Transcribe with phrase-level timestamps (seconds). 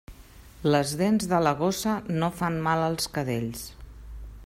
[0.75, 1.93] Les dents de la gossa
[2.23, 3.67] no fan mal als cadells.